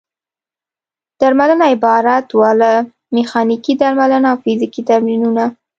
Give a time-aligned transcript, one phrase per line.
[1.21, 2.71] درملنه عبارت وه له:
[3.15, 5.45] میخانیکي درملنه او فزیکي تمرینونه.